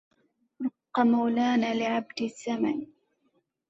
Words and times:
رق 0.63 0.99
مولانا 0.99 1.73
لعبد 1.73 2.27
زمن 2.45 2.87